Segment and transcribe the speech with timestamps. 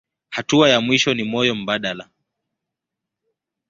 [0.29, 2.09] Hatua ya mwisho ni moyo mbadala.